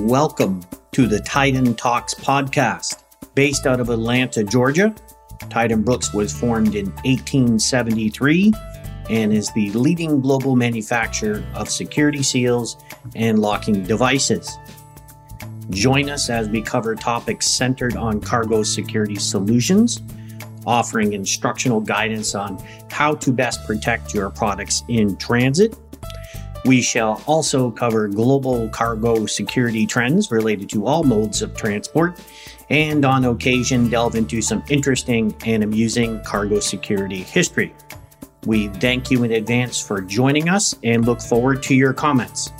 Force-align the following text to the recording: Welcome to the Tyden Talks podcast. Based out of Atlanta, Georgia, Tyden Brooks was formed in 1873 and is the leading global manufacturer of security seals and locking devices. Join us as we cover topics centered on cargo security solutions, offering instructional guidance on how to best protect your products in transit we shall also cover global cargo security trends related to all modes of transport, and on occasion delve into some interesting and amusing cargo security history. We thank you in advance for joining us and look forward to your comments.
Welcome 0.00 0.62
to 0.92 1.06
the 1.06 1.18
Tyden 1.18 1.76
Talks 1.76 2.14
podcast. 2.14 3.02
Based 3.34 3.66
out 3.66 3.78
of 3.78 3.90
Atlanta, 3.90 4.42
Georgia, 4.42 4.94
Tyden 5.50 5.84
Brooks 5.84 6.14
was 6.14 6.32
formed 6.32 6.74
in 6.74 6.86
1873 7.04 8.54
and 9.10 9.34
is 9.34 9.52
the 9.52 9.70
leading 9.72 10.22
global 10.22 10.56
manufacturer 10.56 11.44
of 11.54 11.68
security 11.68 12.22
seals 12.22 12.82
and 13.14 13.38
locking 13.38 13.82
devices. 13.82 14.56
Join 15.68 16.08
us 16.08 16.30
as 16.30 16.48
we 16.48 16.62
cover 16.62 16.94
topics 16.94 17.46
centered 17.46 17.94
on 17.94 18.18
cargo 18.18 18.62
security 18.62 19.16
solutions, 19.16 20.00
offering 20.66 21.12
instructional 21.12 21.82
guidance 21.82 22.34
on 22.34 22.58
how 22.90 23.14
to 23.16 23.30
best 23.30 23.62
protect 23.66 24.14
your 24.14 24.30
products 24.30 24.84
in 24.88 25.18
transit 25.18 25.76
we 26.64 26.80
shall 26.80 27.22
also 27.26 27.70
cover 27.70 28.08
global 28.08 28.68
cargo 28.68 29.26
security 29.26 29.86
trends 29.86 30.30
related 30.30 30.68
to 30.70 30.86
all 30.86 31.02
modes 31.02 31.42
of 31.42 31.56
transport, 31.56 32.20
and 32.70 33.04
on 33.04 33.24
occasion 33.24 33.88
delve 33.88 34.14
into 34.14 34.40
some 34.40 34.62
interesting 34.68 35.34
and 35.44 35.62
amusing 35.62 36.22
cargo 36.24 36.60
security 36.60 37.22
history. 37.22 37.74
We 38.46 38.68
thank 38.68 39.10
you 39.10 39.24
in 39.24 39.32
advance 39.32 39.80
for 39.80 40.00
joining 40.00 40.48
us 40.48 40.74
and 40.82 41.04
look 41.04 41.20
forward 41.20 41.62
to 41.64 41.74
your 41.74 41.92
comments. 41.92 42.50